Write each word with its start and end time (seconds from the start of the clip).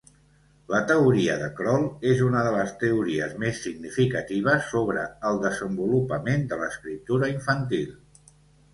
La 0.69 0.77
teoria 0.91 1.35
de 1.41 1.49
Kroll 1.59 1.85
és 2.13 2.23
una 2.29 2.41
de 2.47 2.55
les 2.55 2.73
teories 2.85 3.37
més 3.45 3.61
significatives 3.67 4.73
sobre 4.73 5.07
el 5.33 5.41
desenvolupament 5.47 6.51
de 6.55 6.63
l'escriptura 6.67 7.35
infantil. 7.39 7.99